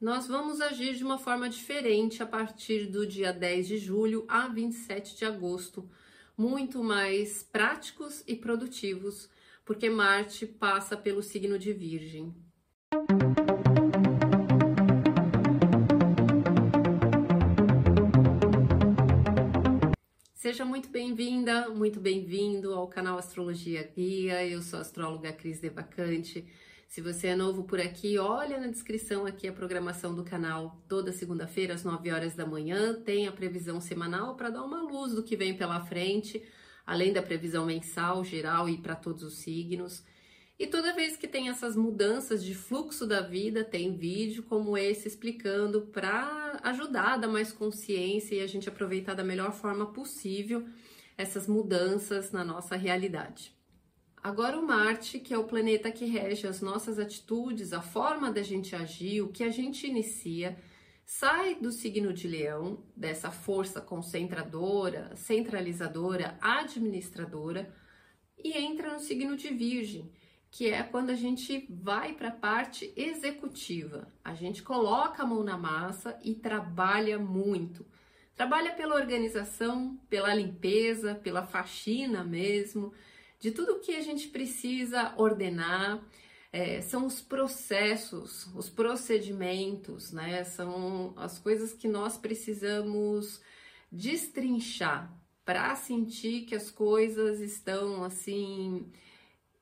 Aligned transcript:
nós 0.00 0.26
vamos 0.26 0.62
agir 0.62 0.94
de 0.94 1.04
uma 1.04 1.18
forma 1.18 1.46
diferente 1.46 2.22
a 2.22 2.26
partir 2.26 2.86
do 2.86 3.06
dia 3.06 3.34
10 3.34 3.68
de 3.68 3.76
julho 3.76 4.24
a 4.26 4.48
27 4.48 5.14
de 5.14 5.26
agosto, 5.26 5.86
muito 6.36 6.82
mais 6.82 7.42
práticos 7.42 8.24
e 8.26 8.34
produtivos, 8.34 9.28
porque 9.62 9.90
Marte 9.90 10.46
passa 10.46 10.96
pelo 10.96 11.22
signo 11.22 11.58
de 11.58 11.74
Virgem. 11.74 12.34
Seja 20.32 20.64
muito 20.64 20.88
bem-vinda, 20.88 21.68
muito 21.68 22.00
bem-vindo 22.00 22.72
ao 22.72 22.88
canal 22.88 23.18
Astrologia 23.18 23.82
Guia. 23.94 24.46
Eu 24.46 24.62
sou 24.62 24.78
a 24.78 24.82
astróloga 24.82 25.30
Cris 25.30 25.60
Devacante. 25.60 26.46
Se 26.90 27.00
você 27.00 27.28
é 27.28 27.36
novo 27.36 27.62
por 27.62 27.80
aqui, 27.80 28.18
olha 28.18 28.58
na 28.58 28.66
descrição 28.66 29.24
aqui 29.24 29.46
a 29.46 29.52
programação 29.52 30.12
do 30.12 30.24
canal. 30.24 30.82
Toda 30.88 31.12
segunda-feira 31.12 31.72
às 31.72 31.84
9 31.84 32.10
horas 32.10 32.34
da 32.34 32.44
manhã 32.44 32.94
tem 32.94 33.28
a 33.28 33.32
previsão 33.32 33.80
semanal 33.80 34.34
para 34.34 34.50
dar 34.50 34.64
uma 34.64 34.82
luz 34.82 35.14
do 35.14 35.22
que 35.22 35.36
vem 35.36 35.56
pela 35.56 35.78
frente, 35.86 36.42
além 36.84 37.12
da 37.12 37.22
previsão 37.22 37.64
mensal, 37.64 38.24
geral 38.24 38.68
e 38.68 38.76
para 38.76 38.96
todos 38.96 39.22
os 39.22 39.34
signos. 39.34 40.02
E 40.58 40.66
toda 40.66 40.92
vez 40.92 41.16
que 41.16 41.28
tem 41.28 41.48
essas 41.48 41.76
mudanças 41.76 42.42
de 42.42 42.56
fluxo 42.56 43.06
da 43.06 43.20
vida, 43.20 43.62
tem 43.62 43.96
vídeo 43.96 44.42
como 44.42 44.76
esse 44.76 45.06
explicando 45.06 45.82
para 45.92 46.58
ajudar 46.64 47.12
a 47.12 47.18
dar 47.18 47.28
mais 47.28 47.52
consciência 47.52 48.34
e 48.34 48.40
a 48.40 48.48
gente 48.48 48.68
aproveitar 48.68 49.14
da 49.14 49.22
melhor 49.22 49.52
forma 49.52 49.92
possível 49.92 50.66
essas 51.16 51.46
mudanças 51.46 52.32
na 52.32 52.44
nossa 52.44 52.74
realidade. 52.74 53.59
Agora 54.22 54.58
o 54.58 54.66
Marte, 54.66 55.18
que 55.18 55.32
é 55.32 55.38
o 55.38 55.44
planeta 55.44 55.90
que 55.90 56.04
rege 56.04 56.46
as 56.46 56.60
nossas 56.60 56.98
atitudes, 56.98 57.72
a 57.72 57.80
forma 57.80 58.30
da 58.30 58.42
gente 58.42 58.76
agir, 58.76 59.22
o 59.22 59.28
que 59.28 59.42
a 59.42 59.50
gente 59.50 59.86
inicia, 59.86 60.58
sai 61.06 61.54
do 61.54 61.72
signo 61.72 62.12
de 62.12 62.28
Leão, 62.28 62.84
dessa 62.94 63.30
força 63.30 63.80
concentradora, 63.80 65.16
centralizadora, 65.16 66.36
administradora, 66.38 67.74
e 68.36 68.58
entra 68.58 68.92
no 68.92 69.00
signo 69.00 69.36
de 69.36 69.48
Virgem, 69.48 70.12
que 70.50 70.68
é 70.68 70.82
quando 70.82 71.08
a 71.08 71.16
gente 71.16 71.66
vai 71.70 72.12
para 72.12 72.28
a 72.28 72.32
parte 72.32 72.92
executiva. 72.94 74.06
A 74.22 74.34
gente 74.34 74.62
coloca 74.62 75.22
a 75.22 75.26
mão 75.26 75.42
na 75.42 75.56
massa 75.56 76.18
e 76.22 76.34
trabalha 76.34 77.18
muito. 77.18 77.86
Trabalha 78.36 78.72
pela 78.72 78.96
organização, 78.96 79.98
pela 80.10 80.34
limpeza, 80.34 81.14
pela 81.14 81.46
faxina 81.46 82.22
mesmo, 82.22 82.92
de 83.40 83.50
tudo 83.50 83.80
que 83.80 83.96
a 83.96 84.02
gente 84.02 84.28
precisa 84.28 85.14
ordenar. 85.16 86.00
É, 86.52 86.80
são 86.82 87.06
os 87.06 87.20
processos, 87.20 88.46
os 88.54 88.68
procedimentos, 88.68 90.12
né? 90.12 90.44
São 90.44 91.14
as 91.16 91.38
coisas 91.38 91.72
que 91.72 91.88
nós 91.88 92.18
precisamos 92.18 93.40
destrinchar 93.90 95.12
para 95.44 95.74
sentir 95.74 96.42
que 96.42 96.54
as 96.54 96.70
coisas 96.70 97.40
estão 97.40 98.04
assim 98.04 98.90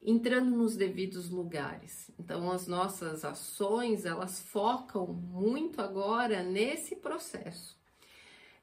entrando 0.02 0.50
nos 0.50 0.76
devidos 0.76 1.28
lugares. 1.30 2.10
Então 2.18 2.50
as 2.50 2.66
nossas 2.66 3.24
ações, 3.24 4.04
elas 4.04 4.40
focam 4.40 5.06
muito 5.06 5.80
agora 5.80 6.42
nesse 6.42 6.96
processo. 6.96 7.78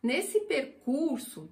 Nesse 0.02 0.41
percurso, 0.41 1.50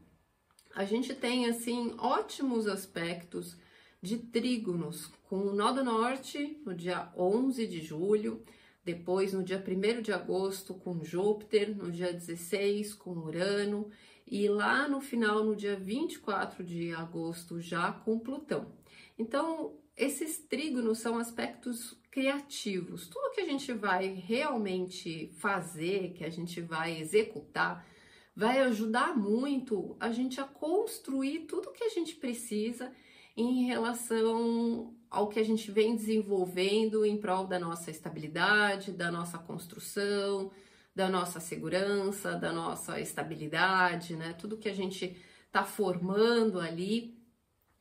a 0.75 0.85
gente 0.85 1.13
tem 1.13 1.45
assim 1.45 1.93
ótimos 1.97 2.67
aspectos 2.67 3.55
de 4.01 4.17
trígonos 4.17 5.11
com 5.29 5.37
o 5.37 5.53
nó 5.53 5.71
do 5.71 5.83
norte 5.83 6.59
no 6.65 6.73
dia 6.73 7.11
11 7.15 7.67
de 7.67 7.81
julho, 7.81 8.43
depois 8.83 9.31
no 9.33 9.43
dia 9.43 9.63
1 9.65 10.01
de 10.01 10.11
agosto 10.11 10.73
com 10.73 11.03
Júpiter, 11.03 11.75
no 11.75 11.91
dia 11.91 12.11
16 12.11 12.93
com 12.95 13.11
Urano 13.11 13.89
e 14.27 14.47
lá 14.49 14.87
no 14.87 14.99
final, 14.99 15.43
no 15.43 15.55
dia 15.55 15.75
24 15.75 16.63
de 16.63 16.91
agosto, 16.93 17.61
já 17.61 17.91
com 17.91 18.19
Plutão. 18.19 18.71
Então, 19.17 19.77
esses 19.95 20.39
trígonos 20.39 20.99
são 20.99 21.17
aspectos 21.17 21.97
criativos. 22.09 23.07
Tudo 23.07 23.33
que 23.33 23.41
a 23.41 23.45
gente 23.45 23.71
vai 23.73 24.07
realmente 24.07 25.31
fazer, 25.37 26.13
que 26.13 26.23
a 26.25 26.29
gente 26.29 26.61
vai 26.61 26.99
executar, 26.99 27.87
vai 28.35 28.59
ajudar 28.59 29.15
muito 29.15 29.95
a 29.99 30.11
gente 30.11 30.41
a 30.41 30.43
construir 30.43 31.41
tudo 31.41 31.71
que 31.71 31.83
a 31.83 31.89
gente 31.89 32.15
precisa 32.15 32.91
em 33.37 33.65
relação 33.65 34.93
ao 35.09 35.27
que 35.27 35.39
a 35.39 35.45
gente 35.45 35.71
vem 35.71 35.95
desenvolvendo 35.95 37.05
em 37.05 37.17
prol 37.17 37.45
da 37.45 37.59
nossa 37.59 37.91
estabilidade, 37.91 38.91
da 38.91 39.11
nossa 39.11 39.37
construção, 39.37 40.51
da 40.95 41.09
nossa 41.09 41.39
segurança, 41.39 42.35
da 42.35 42.51
nossa 42.51 42.99
estabilidade, 42.99 44.15
né? 44.15 44.33
Tudo 44.33 44.57
que 44.57 44.69
a 44.69 44.73
gente 44.73 45.15
está 45.45 45.63
formando 45.63 46.59
ali, 46.59 47.15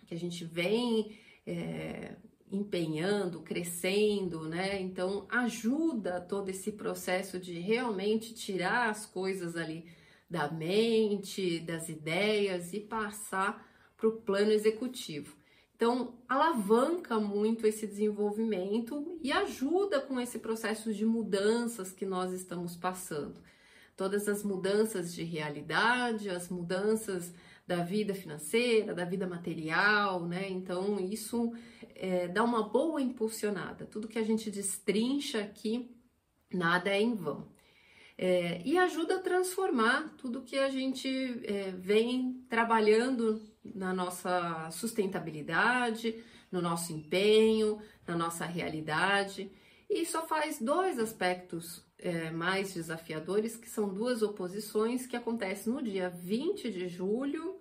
que 0.07 0.15
a 0.15 0.19
gente 0.19 0.45
vem 0.45 1.19
é, 1.47 2.17
empenhando, 2.51 3.41
crescendo, 3.41 4.47
né? 4.47 4.81
Então 4.81 5.27
ajuda 5.31 6.21
todo 6.21 6.51
esse 6.51 6.73
processo 6.73 7.39
de 7.39 7.59
realmente 7.59 8.35
tirar 8.35 8.91
as 8.91 9.07
coisas 9.07 9.57
ali 9.57 9.87
da 10.33 10.51
mente, 10.51 11.61
das 11.61 11.91
ideias 11.91 12.73
e 12.73 12.81
passar 12.81 13.69
para 13.99 14.09
o 14.09 14.13
plano 14.13 14.51
executivo. 14.51 15.37
Então, 15.77 16.15
alavanca 16.27 17.21
muito 17.21 17.67
esse 17.67 17.87
desenvolvimento 17.87 19.19
e 19.21 19.31
ajuda 19.31 20.01
com 20.01 20.19
esse 20.19 20.39
processo 20.39 20.93
de 20.95 21.05
mudanças 21.05 21.93
que 21.93 22.07
nós 22.07 22.33
estamos 22.33 22.75
passando. 22.75 23.43
Todas 23.95 24.27
as 24.27 24.43
mudanças 24.43 25.13
de 25.15 25.23
realidade, 25.23 26.31
as 26.31 26.49
mudanças 26.49 27.35
da 27.67 27.85
vida 27.85 28.15
financeira, 28.15 28.95
da 28.95 29.05
vida 29.05 29.27
material, 29.27 30.27
né? 30.27 30.49
Então, 30.49 30.99
isso 30.99 31.53
é, 31.95 32.27
dá 32.27 32.43
uma 32.43 32.63
boa 32.63 33.03
impulsionada. 33.03 33.85
Tudo 33.85 34.09
que 34.09 34.19
a 34.19 34.25
gente 34.25 34.51
destrincha 34.51 35.43
aqui, 35.43 35.95
nada 36.51 36.89
é 36.89 37.03
em 37.03 37.15
vão. 37.15 37.53
É, 38.17 38.61
e 38.65 38.77
ajuda 38.79 39.17
a 39.17 39.21
transformar 39.21 40.15
tudo 40.19 40.43
que 40.43 40.59
a 40.59 40.69
gente 40.69 41.09
é, 41.45 41.71
vem 41.71 42.45
trabalhando 42.49 43.41
na 43.65 43.93
nossa 43.93 44.71
sustentabilidade, 44.71 46.23
no 46.51 46.61
nosso 46.61 46.93
empenho, 46.93 47.81
na 48.07 48.17
nossa 48.17 48.45
realidade. 48.45 49.51
E 49.89 50.05
só 50.05 50.27
faz 50.27 50.59
dois 50.61 50.99
aspectos 50.99 51.85
é, 51.99 52.31
mais 52.31 52.75
desafiadores, 52.75 53.57
que 53.57 53.69
são 53.69 53.93
duas 53.93 54.23
oposições 54.23 55.07
que 55.07 55.17
acontecem 55.17 55.73
no 55.73 55.83
dia 55.83 56.11
20 56.11 56.71
de 56.71 56.89
julho 56.89 57.61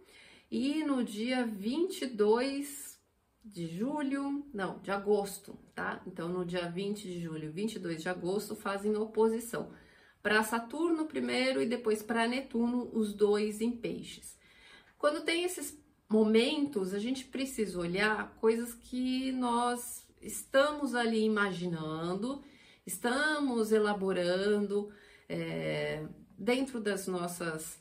e 0.49 0.83
no 0.83 1.03
dia 1.03 1.45
22 1.45 2.99
de 3.43 3.67
julho, 3.67 4.45
não, 4.53 4.79
de 4.79 4.91
agosto, 4.91 5.57
tá? 5.73 6.01
Então, 6.05 6.27
no 6.27 6.45
dia 6.45 6.69
20 6.69 7.01
de 7.01 7.19
julho 7.21 7.45
e 7.45 7.51
22 7.51 8.01
de 8.01 8.09
agosto 8.09 8.55
fazem 8.55 8.95
oposição 8.95 9.71
para 10.21 10.43
Saturno 10.43 11.05
primeiro 11.05 11.61
e 11.61 11.65
depois 11.65 12.03
para 12.03 12.27
Netuno, 12.27 12.89
os 12.93 13.13
dois 13.13 13.61
em 13.61 13.71
peixes. 13.71 14.37
Quando 14.97 15.23
tem 15.23 15.43
esses 15.43 15.77
momentos, 16.09 16.93
a 16.93 16.99
gente 16.99 17.25
precisa 17.25 17.79
olhar 17.79 18.35
coisas 18.35 18.73
que 18.73 19.31
nós 19.31 20.05
estamos 20.21 20.93
ali 20.93 21.23
imaginando, 21.23 22.43
estamos 22.85 23.71
elaborando 23.71 24.91
é, 25.27 26.05
dentro 26.37 26.79
das 26.79 27.07
nossas 27.07 27.79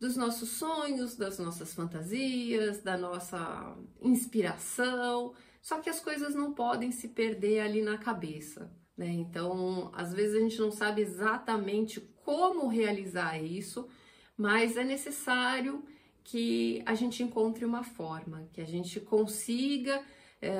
dos 0.00 0.16
nossos 0.16 0.50
sonhos, 0.50 1.16
das 1.16 1.40
nossas 1.40 1.74
fantasias, 1.74 2.80
da 2.82 2.96
nossa 2.96 3.76
inspiração. 4.00 5.34
Só 5.60 5.80
que 5.80 5.90
as 5.90 5.98
coisas 5.98 6.34
não 6.36 6.54
podem 6.54 6.92
se 6.92 7.08
perder 7.08 7.60
ali 7.60 7.82
na 7.82 7.98
cabeça, 7.98 8.70
né? 8.98 9.06
Então, 9.06 9.90
às 9.94 10.12
vezes 10.12 10.34
a 10.34 10.40
gente 10.40 10.58
não 10.58 10.72
sabe 10.72 11.00
exatamente 11.00 12.00
como 12.24 12.66
realizar 12.66 13.40
isso, 13.40 13.88
mas 14.36 14.76
é 14.76 14.82
necessário 14.82 15.84
que 16.24 16.82
a 16.84 16.94
gente 16.94 17.22
encontre 17.22 17.64
uma 17.64 17.84
forma, 17.84 18.48
que 18.52 18.60
a 18.60 18.66
gente 18.66 19.00
consiga 19.00 20.02
é, 20.42 20.52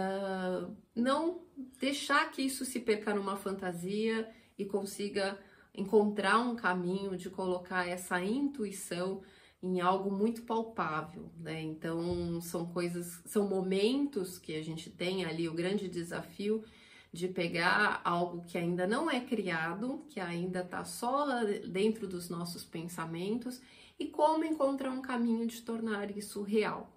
não 0.95 1.43
deixar 1.79 2.31
que 2.31 2.41
isso 2.41 2.65
se 2.65 2.79
perca 2.79 3.13
numa 3.13 3.37
fantasia 3.37 4.31
e 4.57 4.65
consiga 4.65 5.39
encontrar 5.75 6.39
um 6.39 6.57
caminho 6.57 7.17
de 7.17 7.29
colocar 7.29 7.87
essa 7.87 8.23
intuição 8.23 9.21
em 9.63 9.81
algo 9.81 10.11
muito 10.11 10.43
palpável, 10.43 11.31
né? 11.37 11.61
Então 11.61 12.41
são 12.41 12.67
coisas, 12.67 13.21
são 13.27 13.49
momentos 13.49 14.39
que 14.39 14.55
a 14.55 14.63
gente 14.63 14.89
tem 14.89 15.25
ali 15.25 15.49
o 15.49 15.55
grande 15.55 15.89
desafio 15.89 16.65
de 17.13 17.29
pegar 17.29 18.01
algo 18.05 18.45
que 18.45 18.59
ainda 18.59 18.87
não 18.87 19.11
é 19.11 19.21
criado, 19.21 20.05
que 20.09 20.21
ainda 20.21 20.61
está 20.61 20.85
só 20.85 21.45
dentro 21.67 22.07
dos 22.07 22.29
nossos 22.29 22.65
pensamentos 22.65 23.61
e 23.99 24.07
como 24.07 24.45
encontrar 24.45 24.91
um 24.91 25.03
caminho 25.03 25.47
de 25.47 25.63
tornar 25.63 26.17
isso 26.17 26.43
real. 26.43 26.93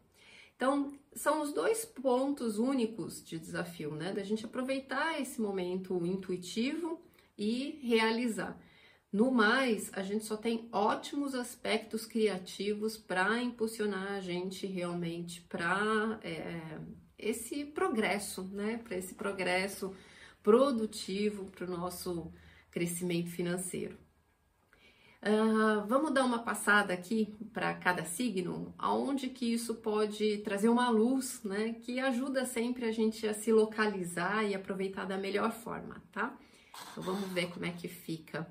Então, 0.56 0.94
são 1.14 1.42
os 1.42 1.52
dois 1.52 1.86
pontos 1.86 2.60
únicos 2.60 3.24
de 3.24 3.40
desafio, 3.40 3.96
né? 3.96 4.14
Da 4.14 4.24
gente 4.24 4.46
aproveitar 4.46 5.20
esse 5.20 5.42
momento 5.42 6.06
intuitivo 6.06 7.02
e 7.38 7.80
realizar. 7.82 8.60
No 9.12 9.32
mais, 9.32 9.90
a 9.94 10.04
gente 10.04 10.24
só 10.24 10.38
tem 10.38 10.70
ótimos 10.72 11.36
aspectos 11.36 12.06
criativos 12.06 12.96
para 12.96 13.42
impulsionar 13.42 14.14
a 14.14 14.22
gente 14.22 14.66
realmente 14.68 15.42
para 15.42 16.20
é, 16.24 16.80
esse 17.22 17.66
progresso, 17.66 18.44
né? 18.52 18.78
Para 18.84 18.98
esse 18.98 19.14
progresso 19.14 19.96
produtivo 20.42 21.46
para 21.46 21.66
o 21.66 21.70
nosso 21.70 22.32
crescimento 22.72 23.30
financeiro. 23.30 23.98
Uh, 25.24 25.86
vamos 25.88 26.12
dar 26.12 26.26
uma 26.26 26.40
passada 26.40 26.92
aqui 26.92 27.36
para 27.54 27.76
cada 27.76 28.04
signo, 28.04 28.74
aonde 28.76 29.30
que 29.30 29.54
isso 29.54 29.76
pode 29.76 30.40
trazer 30.40 30.68
uma 30.68 30.90
luz, 30.90 31.44
né? 31.44 31.74
Que 31.74 32.00
ajuda 32.00 32.44
sempre 32.44 32.86
a 32.86 32.92
gente 32.92 33.28
a 33.28 33.34
se 33.34 33.52
localizar 33.52 34.44
e 34.44 34.56
aproveitar 34.56 35.06
da 35.06 35.20
melhor 35.20 35.52
forma, 35.52 36.02
tá? 36.12 36.36
Então 36.92 37.04
vamos 37.04 37.30
ver 37.30 37.52
como 37.52 37.66
é 37.66 37.72
que 37.72 37.88
fica. 37.88 38.48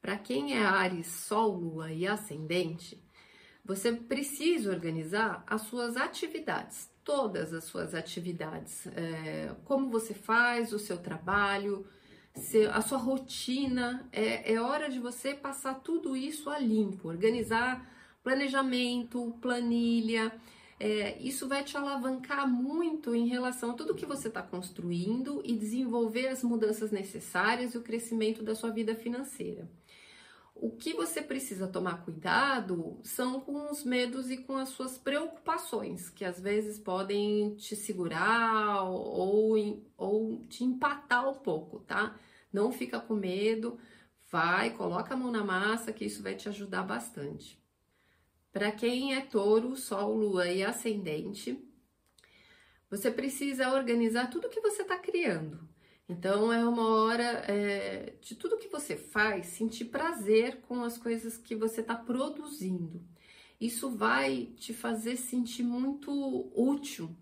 Para 0.00 0.16
quem 0.16 0.56
é 0.56 0.64
Ares, 0.64 1.06
Sol, 1.06 1.54
Lua 1.56 1.92
e 1.92 2.06
Ascendente, 2.06 3.03
você 3.64 3.92
precisa 3.92 4.70
organizar 4.70 5.42
as 5.46 5.62
suas 5.62 5.96
atividades, 5.96 6.90
todas 7.02 7.54
as 7.54 7.64
suas 7.64 7.94
atividades, 7.94 8.86
é, 8.88 9.54
como 9.64 9.90
você 9.90 10.12
faz 10.12 10.72
o 10.72 10.78
seu 10.78 10.98
trabalho, 10.98 11.86
a 12.72 12.80
sua 12.82 12.98
rotina, 12.98 14.08
é, 14.12 14.52
é 14.52 14.60
hora 14.60 14.88
de 14.90 14.98
você 14.98 15.34
passar 15.34 15.74
tudo 15.74 16.16
isso 16.16 16.50
a 16.50 16.58
limpo, 16.58 17.08
organizar 17.08 17.88
planejamento, 18.22 19.36
planilha. 19.40 20.32
É, 20.80 21.16
isso 21.20 21.46
vai 21.46 21.62
te 21.62 21.76
alavancar 21.76 22.48
muito 22.48 23.14
em 23.14 23.28
relação 23.28 23.70
a 23.70 23.74
tudo 23.74 23.94
que 23.94 24.04
você 24.04 24.26
está 24.26 24.42
construindo 24.42 25.40
e 25.44 25.54
desenvolver 25.54 26.26
as 26.26 26.42
mudanças 26.42 26.90
necessárias 26.90 27.74
e 27.74 27.78
o 27.78 27.82
crescimento 27.82 28.42
da 28.42 28.56
sua 28.56 28.70
vida 28.70 28.96
financeira. 28.96 29.68
O 30.54 30.70
que 30.70 30.94
você 30.94 31.20
precisa 31.20 31.66
tomar 31.66 32.04
cuidado 32.04 32.98
são 33.02 33.40
com 33.40 33.70
os 33.70 33.84
medos 33.84 34.30
e 34.30 34.36
com 34.36 34.56
as 34.56 34.68
suas 34.68 34.96
preocupações, 34.96 36.08
que 36.08 36.24
às 36.24 36.40
vezes 36.40 36.78
podem 36.78 37.54
te 37.56 37.74
segurar 37.74 38.84
ou, 38.84 39.82
ou 39.96 40.46
te 40.46 40.62
empatar 40.64 41.28
um 41.28 41.34
pouco, 41.34 41.80
tá? 41.80 42.18
Não 42.52 42.70
fica 42.70 43.00
com 43.00 43.14
medo, 43.14 43.78
vai, 44.30 44.70
coloca 44.70 45.14
a 45.14 45.16
mão 45.16 45.30
na 45.30 45.44
massa, 45.44 45.92
que 45.92 46.04
isso 46.04 46.22
vai 46.22 46.36
te 46.36 46.48
ajudar 46.48 46.84
bastante. 46.84 47.60
Para 48.52 48.70
quem 48.70 49.16
é 49.16 49.20
touro, 49.20 49.76
sol, 49.76 50.16
lua 50.16 50.48
e 50.48 50.62
ascendente, 50.62 51.58
você 52.88 53.10
precisa 53.10 53.74
organizar 53.74 54.30
tudo 54.30 54.48
que 54.48 54.60
você 54.60 54.82
está 54.82 54.96
criando. 54.96 55.68
Então 56.08 56.52
é 56.52 56.66
uma 56.66 56.86
hora 56.86 57.44
é, 57.48 58.14
de 58.20 58.34
tudo 58.34 58.58
que 58.58 58.68
você 58.68 58.96
faz, 58.96 59.46
sentir 59.46 59.86
prazer 59.86 60.60
com 60.62 60.82
as 60.82 60.98
coisas 60.98 61.38
que 61.38 61.56
você 61.56 61.80
está 61.80 61.94
produzindo. 61.94 63.02
Isso 63.60 63.90
vai 63.90 64.52
te 64.56 64.74
fazer 64.74 65.16
sentir 65.16 65.62
muito 65.62 66.50
útil, 66.54 67.16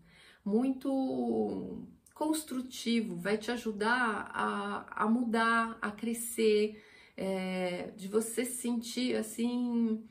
muito 0.45 1.87
construtivo, 2.15 3.17
vai 3.17 3.39
te 3.39 3.51
ajudar 3.53 4.31
a, 4.35 5.05
a 5.05 5.09
mudar, 5.09 5.79
a 5.81 5.91
crescer, 5.91 6.83
é, 7.17 7.93
de 7.97 8.09
você 8.09 8.45
sentir 8.45 9.17
assim 9.17 10.05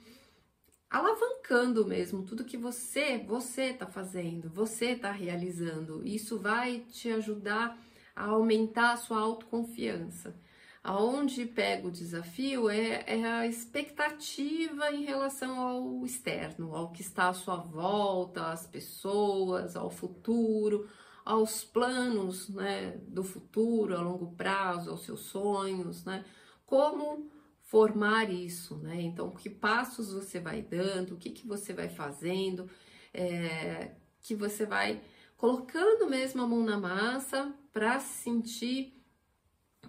alavancando 0.90 1.88
mesmo 1.88 2.24
tudo 2.24 2.46
que 2.46 2.58
você 2.58 3.18
você 3.18 3.64
está 3.64 3.88
fazendo, 3.88 4.50
você 4.50 4.92
está 4.92 5.12
realizando. 5.12 6.06
Isso 6.06 6.38
vai 6.38 6.86
te 6.90 7.10
ajudar 7.10 7.78
a 8.22 8.26
aumentar 8.30 8.94
a 8.94 8.98
sua 8.98 9.20
autoconfiança. 9.20 10.36
Aonde 10.84 11.46
pega 11.46 11.88
o 11.88 11.92
desafio 11.92 12.70
é, 12.70 13.04
é, 13.08 13.24
a 13.24 13.48
expectativa 13.48 14.92
em 14.92 15.04
relação 15.04 15.60
ao 15.60 16.06
externo, 16.06 16.76
ao 16.76 16.92
que 16.92 17.02
está 17.02 17.30
à 17.30 17.34
sua 17.34 17.58
volta, 17.58 18.48
às 18.48 18.66
pessoas, 18.68 19.76
ao 19.76 19.90
futuro, 19.90 20.88
aos 21.26 21.64
planos 21.64 22.50
né, 22.50 23.00
do 23.08 23.24
futuro, 23.24 23.96
a 23.96 24.02
longo 24.02 24.36
prazo, 24.36 24.90
aos 24.90 25.04
seus 25.04 25.22
sonhos, 25.22 26.04
né? 26.04 26.26
Como 26.66 27.30
formar 27.64 28.32
isso, 28.32 28.78
né? 28.78 29.02
Então, 29.02 29.30
que 29.32 29.50
passos 29.50 30.14
você 30.14 30.40
vai 30.40 30.62
dando, 30.62 31.14
o 31.14 31.18
que, 31.18 31.30
que 31.30 31.48
você 31.48 31.74
vai 31.74 31.90
fazendo, 31.90 32.70
é, 33.14 33.92
que 34.22 34.36
você 34.36 34.66
vai 34.66 35.02
colocando 35.38 36.10
mesmo 36.10 36.42
a 36.42 36.48
mão 36.48 36.64
na 36.64 36.80
massa 36.80 37.56
para 37.74 38.00
sentir 38.00 39.02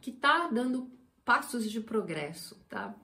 que 0.01 0.11
tá 0.11 0.49
dando 0.49 0.91
passos 1.25 1.71
de 1.71 1.81
progresso, 1.81 2.57
tá? 2.69 2.95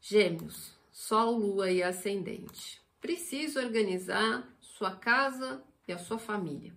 Gêmeos, 0.00 0.74
Sol, 0.92 1.38
Lua 1.38 1.70
e 1.70 1.82
Ascendente. 1.82 2.80
Precisa 3.00 3.64
organizar 3.64 4.46
sua 4.60 4.94
casa 4.94 5.62
e 5.88 5.92
a 5.92 5.98
sua 5.98 6.18
família. 6.18 6.74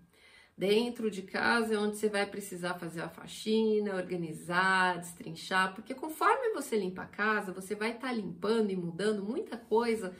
Dentro 0.57 1.09
de 1.09 1.21
casa 1.21 1.73
é 1.73 1.77
onde 1.77 1.97
você 1.97 2.09
vai 2.09 2.25
precisar 2.25 2.73
fazer 2.75 3.01
a 3.01 3.09
faxina, 3.09 3.95
organizar, 3.95 4.97
destrinchar, 4.97 5.73
porque 5.73 5.93
conforme 5.93 6.53
você 6.53 6.77
limpa 6.77 7.03
a 7.03 7.07
casa, 7.07 7.53
você 7.53 7.75
vai 7.75 7.91
estar 7.91 8.07
tá 8.07 8.13
limpando 8.13 8.71
e 8.71 8.75
mudando 8.75 9.23
muita 9.23 9.57
coisa 9.57 10.15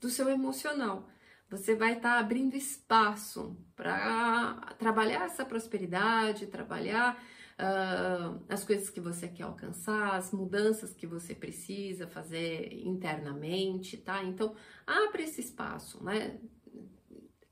do 0.00 0.08
seu 0.08 0.28
emocional 0.28 1.08
você 1.52 1.74
vai 1.76 1.92
estar 1.92 2.14
tá 2.14 2.18
abrindo 2.18 2.56
espaço 2.56 3.54
para 3.76 4.74
trabalhar 4.78 5.26
essa 5.26 5.44
prosperidade, 5.44 6.46
trabalhar 6.46 7.22
uh, 7.58 8.42
as 8.48 8.64
coisas 8.64 8.88
que 8.88 9.02
você 9.02 9.28
quer 9.28 9.42
alcançar, 9.42 10.14
as 10.14 10.32
mudanças 10.32 10.94
que 10.94 11.06
você 11.06 11.34
precisa 11.34 12.06
fazer 12.06 12.72
internamente, 12.72 13.98
tá? 13.98 14.24
Então, 14.24 14.56
abre 14.86 15.24
esse 15.24 15.42
espaço, 15.42 16.02
né? 16.02 16.40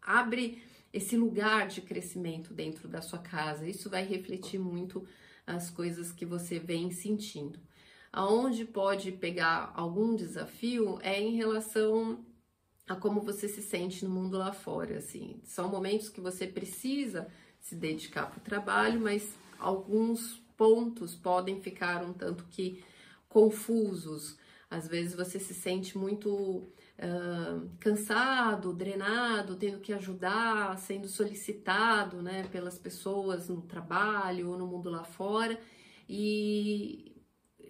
Abre 0.00 0.62
esse 0.94 1.14
lugar 1.14 1.68
de 1.68 1.82
crescimento 1.82 2.54
dentro 2.54 2.88
da 2.88 3.02
sua 3.02 3.18
casa. 3.18 3.68
Isso 3.68 3.90
vai 3.90 4.02
refletir 4.02 4.58
muito 4.58 5.06
as 5.46 5.68
coisas 5.68 6.10
que 6.10 6.24
você 6.24 6.58
vem 6.58 6.90
sentindo. 6.90 7.60
Aonde 8.10 8.64
pode 8.64 9.12
pegar 9.12 9.74
algum 9.76 10.16
desafio 10.16 10.98
é 11.02 11.20
em 11.20 11.36
relação 11.36 12.24
a 12.90 12.96
como 12.96 13.20
você 13.20 13.46
se 13.46 13.62
sente 13.62 14.04
no 14.04 14.10
mundo 14.10 14.36
lá 14.36 14.52
fora, 14.52 14.98
assim. 14.98 15.40
São 15.44 15.68
momentos 15.68 16.08
que 16.08 16.20
você 16.20 16.44
precisa 16.44 17.28
se 17.60 17.76
dedicar 17.76 18.28
para 18.28 18.38
o 18.38 18.42
trabalho, 18.42 19.00
mas 19.00 19.32
alguns 19.60 20.42
pontos 20.56 21.14
podem 21.14 21.60
ficar 21.60 22.02
um 22.02 22.12
tanto 22.12 22.44
que 22.50 22.82
confusos. 23.28 24.36
Às 24.68 24.88
vezes 24.88 25.14
você 25.14 25.38
se 25.38 25.54
sente 25.54 25.96
muito 25.96 26.32
uh, 26.32 27.70
cansado, 27.78 28.72
drenado, 28.72 29.54
tendo 29.54 29.78
que 29.78 29.92
ajudar, 29.92 30.76
sendo 30.76 31.06
solicitado, 31.06 32.20
né, 32.20 32.48
pelas 32.50 32.76
pessoas 32.76 33.48
no 33.48 33.62
trabalho 33.62 34.50
ou 34.50 34.58
no 34.58 34.66
mundo 34.66 34.90
lá 34.90 35.04
fora 35.04 35.60
e 36.08 37.22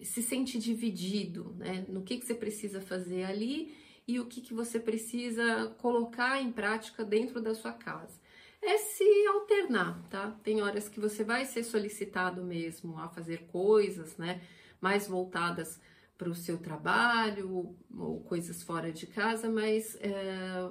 se 0.02 0.22
sente 0.22 0.58
dividido, 0.58 1.54
né, 1.58 1.84
no 1.90 2.00
que, 2.00 2.16
que 2.16 2.24
você 2.24 2.34
precisa 2.34 2.80
fazer 2.80 3.24
ali 3.24 3.78
e 4.10 4.18
o 4.18 4.26
que, 4.26 4.40
que 4.40 4.52
você 4.52 4.80
precisa 4.80 5.68
colocar 5.78 6.40
em 6.40 6.50
prática 6.50 7.04
dentro 7.04 7.40
da 7.40 7.54
sua 7.54 7.72
casa. 7.72 8.20
É 8.60 8.76
se 8.76 9.26
alternar, 9.28 10.02
tá? 10.10 10.36
Tem 10.42 10.60
horas 10.60 10.88
que 10.88 10.98
você 10.98 11.22
vai 11.22 11.44
ser 11.44 11.62
solicitado 11.62 12.42
mesmo 12.42 12.98
a 12.98 13.08
fazer 13.08 13.46
coisas, 13.46 14.16
né, 14.16 14.42
mais 14.80 15.06
voltadas 15.06 15.80
para 16.18 16.28
o 16.28 16.34
seu 16.34 16.58
trabalho 16.58 17.76
ou 17.96 18.20
coisas 18.22 18.62
fora 18.62 18.92
de 18.92 19.06
casa, 19.06 19.48
mas 19.48 19.96
é, 20.00 20.70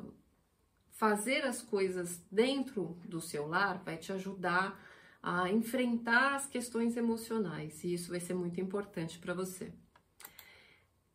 fazer 0.91 1.43
as 1.45 1.61
coisas 1.61 2.21
dentro 2.29 2.99
do 3.05 3.21
seu 3.21 3.47
lar 3.47 3.81
vai 3.83 3.97
te 3.97 4.11
ajudar 4.11 4.79
a 5.23 5.49
enfrentar 5.49 6.35
as 6.35 6.45
questões 6.45 6.97
emocionais 6.97 7.83
e 7.83 7.93
isso 7.93 8.11
vai 8.11 8.19
ser 8.19 8.33
muito 8.33 8.59
importante 8.59 9.17
para 9.17 9.33
você. 9.33 9.73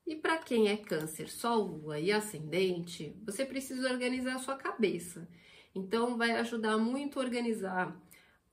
E 0.07 0.15
para 0.17 0.39
quem 0.39 0.69
é 0.69 0.77
câncer, 0.77 1.29
sol, 1.29 1.65
lua 1.65 1.99
e 1.99 2.13
ascendente, 2.13 3.17
você 3.25 3.45
precisa 3.45 3.91
organizar 3.91 4.35
a 4.35 4.39
sua 4.39 4.57
cabeça. 4.57 5.27
Então 5.75 6.17
vai 6.19 6.33
ajudar 6.33 6.77
muito 6.77 7.19
a 7.19 7.23
organizar 7.23 7.97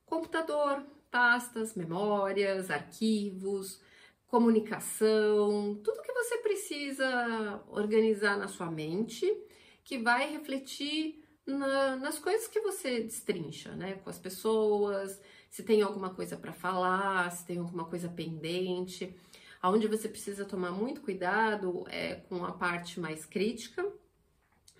computador, 0.05 0.84
pastas, 1.10 1.75
memórias, 1.75 2.72
arquivos, 2.72 3.81
comunicação, 4.27 5.75
tudo 5.84 6.01
que 6.01 6.13
você 6.13 6.38
precisa 6.38 7.62
organizar 7.67 8.38
na 8.38 8.48
sua 8.48 8.72
mente, 8.72 9.29
que 9.84 9.98
vai 9.98 10.31
refletir 10.31 11.22
na, 11.46 11.98
nas 11.98 12.17
coisas 12.17 12.48
que 12.48 12.62
você 12.62 13.01
destrincha, 13.01 13.75
né? 13.75 13.96
Com 13.96 14.10
as 14.10 14.17
pessoas, 14.17 15.22
se 15.50 15.63
tem 15.63 15.81
alguma 15.81 16.13
coisa 16.13 16.38
para 16.38 16.53
falar, 16.53 17.29
se 17.31 17.46
tem 17.46 17.58
alguma 17.58 17.86
coisa 17.86 18.08
pendente. 18.08 19.13
Onde 19.63 19.88
você 19.88 20.10
precisa 20.10 20.44
tomar 20.44 20.72
muito 20.72 21.01
cuidado 21.01 21.86
é 21.88 22.15
com 22.15 22.44
a 22.44 22.51
parte 22.51 23.00
mais 23.00 23.25
crítica, 23.25 23.86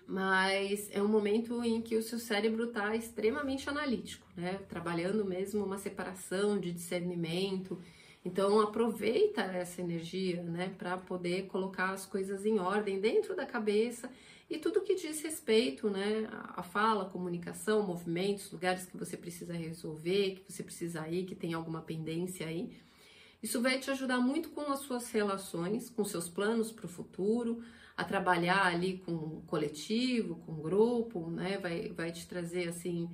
mas 0.06 0.88
é 0.90 1.00
um 1.00 1.08
momento 1.08 1.62
em 1.62 1.80
que 1.80 1.96
o 1.96 2.02
seu 2.02 2.18
cérebro 2.18 2.64
está 2.64 2.94
extremamente 2.96 3.68
analítico, 3.68 4.26
né? 4.36 4.60
Trabalhando 4.68 5.24
mesmo 5.24 5.64
uma 5.64 5.78
separação 5.78 6.58
de 6.58 6.72
discernimento. 6.72 7.80
Então 8.24 8.60
aproveita 8.60 9.42
essa 9.42 9.80
energia, 9.80 10.42
né, 10.42 10.72
para 10.78 10.96
poder 10.96 11.46
colocar 11.46 11.90
as 11.90 12.06
coisas 12.06 12.46
em 12.46 12.58
ordem 12.58 13.00
dentro 13.00 13.34
da 13.34 13.44
cabeça 13.44 14.08
e 14.48 14.58
tudo 14.58 14.82
que 14.82 14.94
diz 14.94 15.20
respeito, 15.22 15.90
né, 15.90 16.28
a 16.30 16.62
fala, 16.62 17.06
comunicação, 17.06 17.82
movimentos, 17.82 18.52
lugares 18.52 18.84
que 18.86 18.96
você 18.96 19.16
precisa 19.16 19.54
resolver, 19.54 20.36
que 20.36 20.52
você 20.52 20.62
precisa 20.62 21.08
ir, 21.08 21.24
que 21.24 21.34
tem 21.34 21.54
alguma 21.54 21.80
pendência 21.80 22.46
aí. 22.46 22.70
Isso 23.42 23.60
vai 23.60 23.78
te 23.78 23.90
ajudar 23.90 24.20
muito 24.20 24.50
com 24.50 24.70
as 24.70 24.80
suas 24.80 25.10
relações, 25.10 25.90
com 25.90 26.04
seus 26.04 26.28
planos 26.28 26.70
para 26.70 26.86
o 26.86 26.88
futuro, 26.88 27.62
a 27.96 28.04
trabalhar 28.04 28.66
ali 28.66 28.98
com 28.98 29.12
o 29.12 29.42
coletivo, 29.46 30.36
com 30.36 30.52
o 30.52 30.62
grupo, 30.62 31.28
né? 31.30 31.58
Vai, 31.58 31.88
vai 31.88 32.12
te 32.12 32.26
trazer 32.26 32.68
assim 32.68 33.10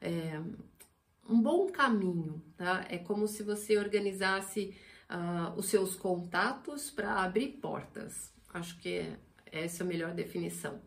é, 0.00 0.40
um 1.28 1.40
bom 1.40 1.66
caminho, 1.70 2.42
tá? 2.56 2.86
É 2.88 2.98
como 2.98 3.26
se 3.26 3.42
você 3.42 3.76
organizasse 3.76 4.76
uh, 5.10 5.58
os 5.58 5.66
seus 5.66 5.94
contatos 5.96 6.90
para 6.90 7.22
abrir 7.22 7.48
portas. 7.60 8.32
Acho 8.52 8.78
que 8.78 8.98
é, 8.98 9.18
essa 9.50 9.82
é 9.82 9.84
a 9.84 9.88
melhor 9.88 10.14
definição. 10.14 10.80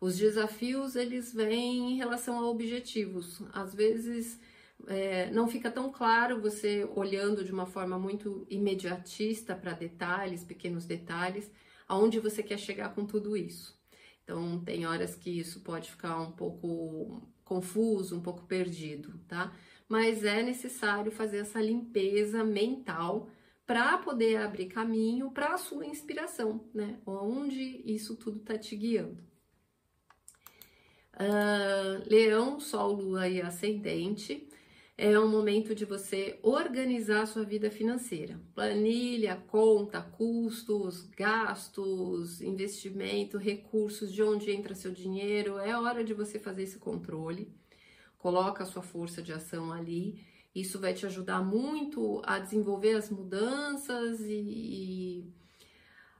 Os 0.00 0.18
desafios 0.18 0.96
eles 0.96 1.32
vêm 1.32 1.92
em 1.92 1.96
relação 1.96 2.38
a 2.38 2.48
objetivos. 2.48 3.40
Às 3.52 3.74
vezes 3.74 4.38
é, 4.88 5.30
não 5.30 5.48
fica 5.48 5.70
tão 5.70 5.90
claro 5.90 6.40
você 6.40 6.88
olhando 6.94 7.44
de 7.44 7.52
uma 7.52 7.66
forma 7.66 7.98
muito 7.98 8.46
imediatista 8.48 9.54
para 9.54 9.72
detalhes, 9.72 10.44
pequenos 10.44 10.84
detalhes, 10.84 11.50
aonde 11.88 12.20
você 12.20 12.42
quer 12.42 12.58
chegar 12.58 12.94
com 12.94 13.04
tudo 13.04 13.36
isso. 13.36 13.78
Então, 14.22 14.58
tem 14.64 14.86
horas 14.86 15.14
que 15.14 15.30
isso 15.30 15.60
pode 15.60 15.90
ficar 15.90 16.18
um 16.20 16.32
pouco 16.32 17.22
confuso, 17.44 18.16
um 18.16 18.22
pouco 18.22 18.44
perdido, 18.46 19.18
tá? 19.28 19.54
Mas 19.88 20.24
é 20.24 20.42
necessário 20.42 21.12
fazer 21.12 21.38
essa 21.38 21.60
limpeza 21.60 22.42
mental 22.42 23.28
para 23.66 23.98
poder 23.98 24.36
abrir 24.36 24.66
caminho 24.66 25.30
para 25.30 25.54
a 25.54 25.58
sua 25.58 25.86
inspiração, 25.86 26.68
né? 26.74 26.98
Onde 27.06 27.82
isso 27.84 28.16
tudo 28.16 28.38
está 28.38 28.58
te 28.58 28.74
guiando. 28.76 29.22
Uh, 31.14 32.02
leão, 32.10 32.58
Sol, 32.58 32.92
Lua 32.92 33.28
e 33.28 33.40
Ascendente 33.40 34.48
é 34.96 35.18
um 35.18 35.28
momento 35.28 35.74
de 35.74 35.84
você 35.84 36.38
organizar 36.40 37.22
a 37.22 37.26
sua 37.26 37.44
vida 37.44 37.68
financeira. 37.68 38.40
Planilha, 38.54 39.42
conta, 39.48 40.00
custos, 40.00 41.08
gastos, 41.08 42.40
investimento, 42.40 43.36
recursos, 43.36 44.12
de 44.12 44.22
onde 44.22 44.52
entra 44.52 44.74
seu 44.74 44.92
dinheiro. 44.92 45.58
É 45.58 45.76
hora 45.76 46.04
de 46.04 46.14
você 46.14 46.38
fazer 46.38 46.62
esse 46.62 46.78
controle. 46.78 47.52
Coloca 48.18 48.62
a 48.62 48.66
sua 48.66 48.82
força 48.82 49.20
de 49.20 49.32
ação 49.32 49.72
ali. 49.72 50.24
Isso 50.54 50.78
vai 50.78 50.94
te 50.94 51.04
ajudar 51.04 51.42
muito 51.42 52.22
a 52.24 52.38
desenvolver 52.38 52.94
as 52.94 53.10
mudanças 53.10 54.20
e, 54.20 54.32
e 54.32 55.34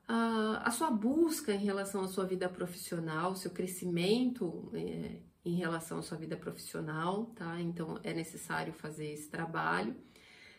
a, 0.09 0.63
a, 0.67 0.71
sua 0.73 0.91
busca 0.91 1.53
em 1.55 1.65
relação 1.65 2.03
à 2.03 2.09
sua 2.09 2.25
vida 2.25 2.49
profissional, 2.49 3.37
seu 3.37 3.53
crescimento. 3.53 4.69
É, 4.75 5.21
em 5.45 5.55
relação 5.55 5.99
à 5.99 6.03
sua 6.03 6.17
vida 6.17 6.37
profissional, 6.37 7.27
tá? 7.37 7.61
Então 7.61 8.01
é 8.03 8.15
necessário 8.15 8.73
fazer 8.73 9.13
esse 9.13 9.29
trabalho 9.29 9.95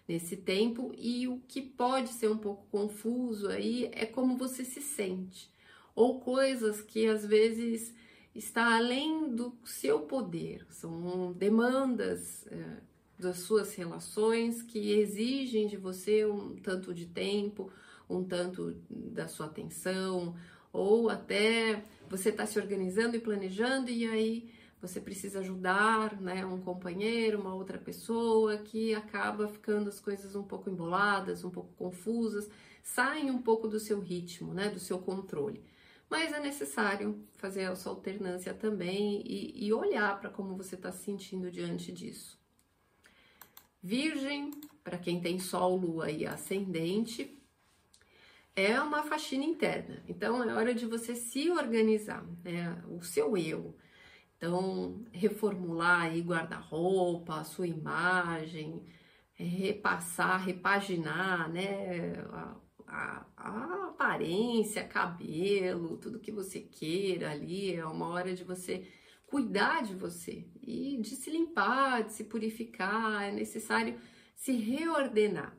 nesse 0.07 0.37
tempo. 0.37 0.93
E 0.97 1.27
o 1.27 1.39
que 1.47 1.61
pode 1.61 2.09
ser 2.09 2.29
um 2.29 2.37
pouco 2.37 2.67
confuso 2.69 3.47
aí 3.49 3.89
é 3.91 4.05
como 4.05 4.37
você 4.37 4.63
se 4.63 4.81
sente. 4.81 5.49
Ou 5.95 6.19
coisas 6.19 6.81
que 6.81 7.07
às 7.07 7.25
vezes 7.25 7.95
está 8.33 8.75
além 8.75 9.33
do 9.33 9.57
seu 9.63 10.01
poder, 10.01 10.65
são 10.69 11.31
demandas 11.33 12.45
é, 12.47 12.81
das 13.17 13.39
suas 13.39 13.73
relações 13.75 14.61
que 14.61 14.91
exigem 14.91 15.67
de 15.67 15.77
você 15.77 16.25
um 16.25 16.55
tanto 16.57 16.93
de 16.93 17.05
tempo, 17.05 17.71
um 18.09 18.23
tanto 18.23 18.75
da 18.89 19.27
sua 19.29 19.45
atenção, 19.45 20.35
ou 20.71 21.09
até 21.09 21.81
você 22.09 22.29
está 22.29 22.45
se 22.45 22.59
organizando 22.59 23.15
e 23.15 23.19
planejando 23.19 23.89
e 23.89 24.05
aí 24.05 24.49
você 24.81 24.99
precisa 25.01 25.39
ajudar, 25.39 26.19
né, 26.21 26.45
um 26.45 26.61
companheiro, 26.61 27.39
uma 27.39 27.53
outra 27.53 27.77
pessoa 27.77 28.57
que 28.57 28.93
acaba 28.93 29.47
ficando 29.47 29.89
as 29.89 29.99
coisas 29.99 30.35
um 30.35 30.43
pouco 30.43 30.69
emboladas, 30.69 31.43
um 31.43 31.49
pouco 31.49 31.73
confusas, 31.75 32.49
saem 32.83 33.31
um 33.31 33.41
pouco 33.41 33.67
do 33.67 33.79
seu 33.79 33.99
ritmo, 33.99 34.53
né, 34.53 34.69
do 34.69 34.79
seu 34.79 34.99
controle. 34.99 35.63
Mas 36.09 36.33
é 36.33 36.39
necessário 36.39 37.25
fazer 37.37 37.63
essa 37.63 37.89
alternância 37.89 38.53
também 38.53 39.23
e, 39.25 39.65
e 39.65 39.73
olhar 39.73 40.19
para 40.19 40.29
como 40.29 40.55
você 40.55 40.75
está 40.75 40.91
se 40.91 41.03
sentindo 41.03 41.49
diante 41.49 41.91
disso. 41.91 42.39
Virgem, 43.81 44.51
para 44.83 44.97
quem 44.97 45.19
tem 45.19 45.39
Sol, 45.39 45.75
Lua 45.77 46.11
e 46.11 46.25
Ascendente, 46.25 47.39
é 48.55 48.79
uma 48.79 49.03
faxina 49.03 49.43
interna. 49.43 50.01
Então 50.07 50.43
é 50.43 50.53
hora 50.53 50.73
de 50.73 50.85
você 50.85 51.15
se 51.15 51.51
organizar, 51.51 52.25
né? 52.43 52.81
O 52.89 53.03
seu 53.03 53.35
eu, 53.35 53.75
então, 54.37 55.05
reformular 55.11 56.03
aí 56.03 56.21
guarda-roupa, 56.21 57.43
sua 57.43 57.67
imagem, 57.67 58.83
é, 59.39 59.43
repassar, 59.43 60.43
repaginar, 60.43 61.49
né? 61.49 62.13
A, 62.31 62.55
a, 62.87 63.25
a, 63.37 63.85
aparência, 63.89 64.83
cabelo, 64.83 65.97
tudo 65.97 66.19
que 66.19 66.31
você 66.31 66.59
queira 66.59 67.31
ali, 67.31 67.73
é 67.73 67.85
uma 67.85 68.07
hora 68.09 68.33
de 68.33 68.43
você 68.43 68.87
cuidar 69.25 69.83
de 69.83 69.95
você 69.95 70.45
e 70.61 70.97
de 71.01 71.15
se 71.15 71.29
limpar, 71.29 72.03
de 72.03 72.13
se 72.13 72.23
purificar, 72.25 73.23
é 73.23 73.31
necessário 73.31 73.99
se 74.35 74.51
reordenar. 74.53 75.57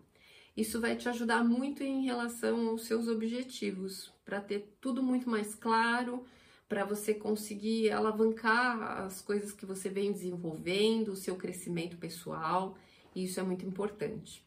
Isso 0.56 0.80
vai 0.80 0.96
te 0.96 1.08
ajudar 1.08 1.44
muito 1.44 1.82
em 1.82 2.04
relação 2.04 2.68
aos 2.68 2.86
seus 2.86 3.08
objetivos, 3.08 4.12
para 4.24 4.40
ter 4.40 4.76
tudo 4.80 5.02
muito 5.02 5.28
mais 5.28 5.54
claro, 5.54 6.24
para 6.68 6.84
você 6.84 7.14
conseguir 7.14 7.90
alavancar 7.90 9.04
as 9.04 9.20
coisas 9.20 9.52
que 9.52 9.64
você 9.64 9.88
vem 9.88 10.12
desenvolvendo, 10.12 11.12
o 11.12 11.16
seu 11.16 11.36
crescimento 11.36 11.96
pessoal, 11.96 12.76
e 13.14 13.24
isso 13.24 13.38
é 13.38 13.42
muito 13.42 13.64
importante. 13.64 14.44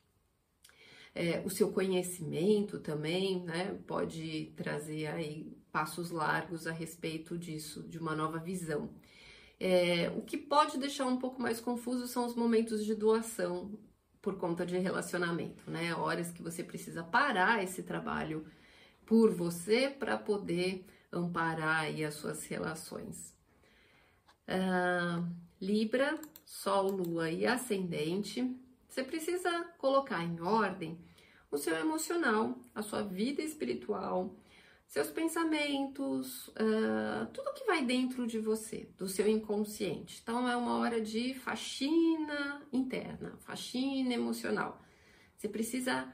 É, 1.16 1.42
o 1.46 1.50
seu 1.50 1.72
conhecimento 1.72 2.80
também, 2.80 3.44
né, 3.44 3.78
pode 3.88 4.54
trazer 4.56 5.08
aí 5.08 5.58
passos 5.72 6.12
largos 6.12 6.68
a 6.68 6.72
respeito 6.72 7.38
disso, 7.38 7.84
de 7.84 7.98
uma 7.98 8.16
nova 8.16 8.38
visão. 8.38 8.90
É, 9.60 10.10
o 10.16 10.22
que 10.22 10.38
pode 10.38 10.78
deixar 10.78 11.06
um 11.06 11.18
pouco 11.18 11.42
mais 11.42 11.60
confuso 11.60 12.08
são 12.08 12.26
os 12.26 12.36
momentos 12.36 12.86
de 12.86 12.96
doação 12.96 13.78
por 14.22 14.38
conta 14.38 14.66
de 14.66 14.78
relacionamento, 14.78 15.70
né? 15.70 15.94
Horas 15.96 16.32
que 16.32 16.42
você 16.42 16.64
precisa 16.64 17.04
parar 17.04 17.64
esse 17.64 17.84
trabalho 17.84 18.46
por 19.06 19.32
você 19.32 19.90
para 19.90 20.18
poder 20.18 20.86
amparar 21.12 21.82
aí 21.82 22.04
as 22.04 22.16
suas 22.16 22.46
relações. 22.46 23.34
Uh, 24.48 25.28
Libra, 25.62 26.20
Sol, 26.46 26.90
Lua 26.90 27.30
e 27.30 27.46
Ascendente, 27.46 28.56
você 28.88 29.04
precisa 29.04 29.64
colocar 29.78 30.24
em 30.24 30.40
ordem 30.42 31.00
o 31.52 31.58
seu 31.58 31.76
emocional, 31.76 32.58
a 32.74 32.82
sua 32.82 33.04
vida 33.04 33.42
espiritual, 33.42 34.36
seus 34.88 35.10
pensamentos, 35.12 36.48
uh, 36.50 37.28
tudo 37.32 37.54
que 37.54 37.66
vai 37.66 37.86
dentro 37.86 38.26
de 38.26 38.40
você, 38.40 38.90
do 38.98 39.08
seu 39.08 39.28
inconsciente. 39.28 40.20
Então 40.24 40.50
é 40.50 40.56
uma 40.56 40.80
hora 40.80 41.00
de 41.00 41.36
faxina 41.36 42.62
interna, 42.74 43.38
faxina 43.42 44.14
emocional. 44.14 44.82
Você 45.38 45.48
precisa 45.48 46.12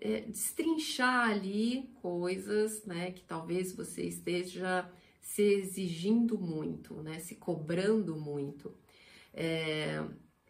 é, 0.00 0.20
destrinchar 0.22 1.30
ali 1.30 1.90
coisas, 2.00 2.84
né, 2.84 3.12
que 3.12 3.22
talvez 3.22 3.72
você 3.72 4.02
esteja 4.02 4.90
se 5.20 5.42
exigindo 5.42 6.38
muito, 6.38 6.94
né, 7.02 7.18
se 7.18 7.34
cobrando 7.34 8.16
muito. 8.16 8.74
É, 9.32 10.02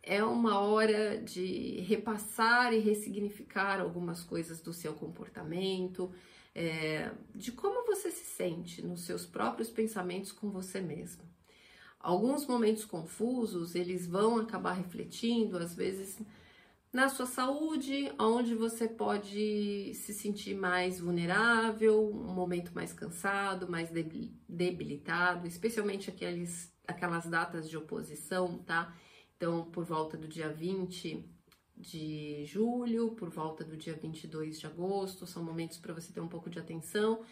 é 0.02 0.25
uma 0.25 0.61
hora 0.61 1.21
de 1.21 1.81
repassar 1.81 2.73
e 2.73 2.78
ressignificar 2.78 3.81
algumas 3.81 4.23
coisas 4.23 4.61
do 4.61 4.73
seu 4.73 4.95
comportamento, 4.95 6.11
é, 6.55 7.12
de 7.35 7.52
como 7.52 7.85
você 7.87 8.11
se 8.11 8.25
sente 8.25 8.81
nos 8.83 9.02
seus 9.02 9.26
próprios 9.26 9.69
pensamentos 9.69 10.33
com 10.33 10.50
você 10.50 10.81
mesmo. 10.81 11.23
Alguns 12.00 12.47
momentos 12.47 12.85
confusos, 12.85 13.75
eles 13.75 14.07
vão 14.07 14.38
acabar 14.38 14.73
refletindo, 14.73 15.59
às 15.59 15.75
vezes, 15.75 16.19
na 16.92 17.09
sua 17.09 17.26
saúde, 17.26 18.11
onde 18.18 18.54
você 18.54 18.88
pode 18.88 19.92
se 19.95 20.14
sentir 20.14 20.54
mais 20.54 21.00
vulnerável, 21.00 22.11
um 22.11 22.33
momento 22.33 22.73
mais 22.75 22.92
cansado, 22.92 23.68
mais 23.68 23.90
debilitado, 24.49 25.47
especialmente 25.47 26.09
aqueles, 26.09 26.73
aquelas 26.87 27.26
datas 27.26 27.68
de 27.68 27.76
oposição, 27.76 28.59
tá? 28.59 28.97
Então, 29.37 29.64
por 29.71 29.85
volta 29.85 30.16
do 30.16 30.26
dia 30.26 30.49
20 30.49 31.25
de 31.76 32.45
julho, 32.47 33.12
por 33.12 33.30
volta 33.30 33.64
do 33.64 33.76
dia 33.76 33.95
22 33.95 34.59
de 34.59 34.66
agosto, 34.66 35.26
são 35.26 35.45
momentos 35.45 35.78
para 35.78 35.95
você 35.95 36.12
ter 36.12 36.21
um 36.21 36.28
pouco 36.28 36.50
de 36.50 36.59
atenção, 36.59 37.23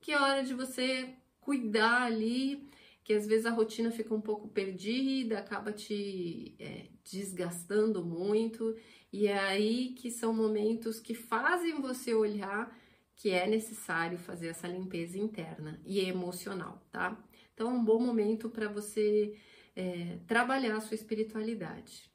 que 0.00 0.12
é 0.12 0.20
hora 0.20 0.42
de 0.42 0.54
você 0.54 1.14
cuidar 1.40 2.02
ali 2.02 2.70
que 3.04 3.12
às 3.12 3.26
vezes 3.26 3.46
a 3.46 3.50
rotina 3.50 3.90
fica 3.90 4.14
um 4.14 4.20
pouco 4.20 4.48
perdida, 4.48 5.38
acaba 5.38 5.72
te 5.72 6.54
é, 6.58 6.88
desgastando 7.04 8.04
muito, 8.04 8.76
e 9.12 9.26
é 9.26 9.38
aí 9.38 9.94
que 9.94 10.10
são 10.10 10.32
momentos 10.32 11.00
que 11.00 11.14
fazem 11.14 11.80
você 11.80 12.14
olhar 12.14 12.76
que 13.16 13.30
é 13.30 13.46
necessário 13.46 14.16
fazer 14.16 14.48
essa 14.48 14.66
limpeza 14.66 15.18
interna 15.18 15.78
e 15.84 16.00
emocional, 16.00 16.82
tá? 16.90 17.22
Então 17.52 17.70
é 17.70 17.74
um 17.74 17.84
bom 17.84 18.00
momento 18.00 18.48
para 18.48 18.66
você 18.66 19.38
é, 19.76 20.18
trabalhar 20.26 20.76
a 20.76 20.80
sua 20.80 20.94
espiritualidade. 20.94 22.10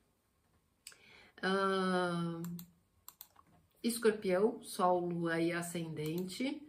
Uh, 1.38 2.42
escorpião, 3.84 4.64
Sol, 4.64 5.08
Lua 5.08 5.40
e 5.40 5.52
Ascendente. 5.52 6.60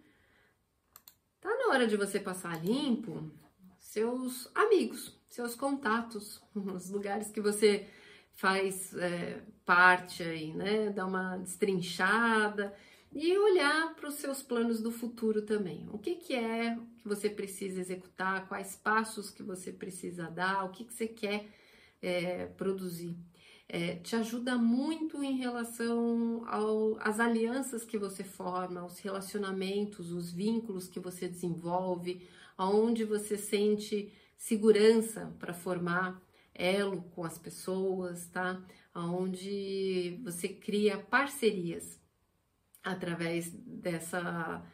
Tá 1.40 1.48
na 1.48 1.68
hora 1.68 1.86
de 1.86 1.96
você 1.96 2.20
passar 2.20 2.62
limpo 2.62 3.32
seus 3.78 4.48
amigos, 4.54 5.18
seus 5.28 5.54
contatos, 5.54 6.42
os 6.54 6.90
lugares 6.90 7.30
que 7.30 7.40
você 7.40 7.88
faz 8.34 8.94
é, 8.96 9.42
parte 9.64 10.22
aí, 10.22 10.52
né? 10.52 10.90
Dar 10.90 11.06
uma 11.06 11.36
destrinchada 11.38 12.74
e 13.12 13.36
olhar 13.38 13.94
para 13.94 14.08
os 14.08 14.16
seus 14.16 14.42
planos 14.42 14.80
do 14.80 14.90
futuro 14.90 15.42
também. 15.42 15.88
O 15.90 15.98
que, 15.98 16.16
que 16.16 16.34
é 16.34 16.76
que 16.98 17.08
você 17.08 17.30
precisa 17.30 17.80
executar, 17.80 18.46
quais 18.46 18.76
passos 18.76 19.30
que 19.30 19.42
você 19.42 19.72
precisa 19.72 20.30
dar, 20.30 20.64
o 20.64 20.70
que, 20.70 20.84
que 20.84 20.92
você 20.92 21.08
quer 21.08 21.48
é, 22.02 22.46
produzir. 22.46 23.16
É, 23.68 23.96
te 23.96 24.14
ajuda 24.14 24.56
muito 24.56 25.24
em 25.24 25.36
relação 25.38 26.44
às 27.00 27.18
alianças 27.18 27.84
que 27.84 27.98
você 27.98 28.22
forma, 28.22 28.80
aos 28.80 29.00
relacionamentos, 29.00 30.12
os 30.12 30.30
vínculos 30.30 30.86
que 30.86 31.00
você 31.00 31.26
desenvolve, 31.26 32.28
aonde 32.56 33.04
você 33.04 33.36
sente 33.36 34.12
segurança 34.36 35.34
para 35.38 35.54
formar 35.54 36.20
elo 36.54 37.02
com 37.14 37.24
as 37.24 37.38
pessoas, 37.38 38.26
tá? 38.28 38.62
Aonde 38.94 40.20
você 40.24 40.48
cria 40.48 40.98
parcerias 40.98 42.00
através 42.82 43.50
dessa 43.50 44.64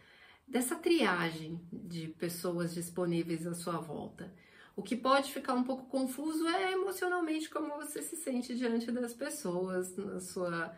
dessa 0.47 0.77
triagem 0.77 1.61
de 1.73 2.09
pessoas 2.09 2.75
disponíveis 2.75 3.47
à 3.47 3.55
sua 3.55 3.79
volta. 3.79 4.35
O 4.77 4.83
que 4.83 4.97
pode 4.97 5.33
ficar 5.33 5.55
um 5.55 5.65
pouco 5.65 5.87
confuso 5.87 6.47
é 6.47 6.73
emocionalmente 6.73 7.49
como 7.49 7.77
você 7.77 8.03
se 8.03 8.17
sente 8.17 8.55
diante 8.55 8.91
das 8.91 9.15
pessoas, 9.15 9.97
na 9.97 10.21
sua 10.21 10.77